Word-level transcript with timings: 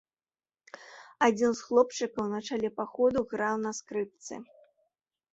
Адзін 1.25 1.51
з 1.59 1.65
хлопчыкаў 1.67 2.25
на 2.31 2.39
чале 2.47 2.69
паходу 2.79 3.19
граў 3.35 3.55
на 3.65 3.71
скрыпцы. 3.81 4.35